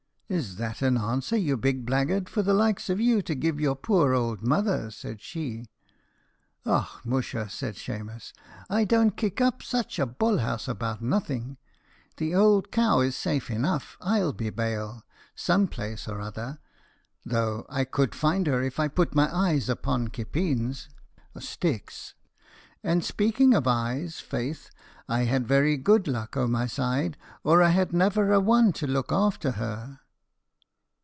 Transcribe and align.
"'Is 0.31 0.55
that 0.55 0.81
an 0.81 0.97
answer, 0.97 1.35
you 1.35 1.57
big 1.57 1.85
blaggard, 1.85 2.29
for 2.29 2.41
the 2.41 2.53
likes 2.53 2.89
o' 2.89 2.93
you 2.93 3.21
to 3.21 3.35
give 3.35 3.59
your 3.59 3.75
poor 3.75 4.13
ould 4.13 4.41
mother?' 4.41 4.89
said 4.89 5.21
she. 5.21 5.65
"'Och, 6.65 6.85
musha,' 7.05 7.49
said 7.49 7.75
Shemus, 7.75 8.31
I 8.69 8.85
don't 8.85 9.17
kick 9.17 9.41
up 9.41 9.59
saich 9.61 10.01
a 10.01 10.07
bollhous 10.07 10.69
about 10.69 11.01
nothing. 11.01 11.57
The 12.15 12.33
ould 12.33 12.71
cow 12.71 13.01
is 13.01 13.17
safe 13.17 13.51
enough, 13.51 13.97
I'll 13.99 14.31
be 14.31 14.49
bail, 14.51 15.03
some 15.35 15.67
place 15.67 16.07
or 16.07 16.21
other, 16.21 16.59
though 17.25 17.65
I 17.67 17.83
could 17.83 18.15
find 18.15 18.47
her 18.47 18.61
if 18.61 18.79
I 18.79 18.87
put 18.87 19.13
my 19.13 19.29
eyes 19.35 19.67
upon 19.67 20.07
kippeens, 20.11 20.87
and, 22.85 23.01
speaking 23.03 23.53
of 23.53 23.67
eyes, 23.67 24.21
faith, 24.21 24.69
I 25.09 25.25
had 25.25 25.45
very 25.45 25.75
good 25.75 26.07
luck 26.07 26.37
o' 26.37 26.47
my 26.47 26.67
side, 26.67 27.17
or 27.43 27.61
I 27.61 27.71
had 27.71 27.91
naver 27.91 28.31
a 28.31 28.39
one 28.39 28.71
to 28.71 28.87
look 28.87 29.11
after 29.11 29.51
her.' 29.59 29.97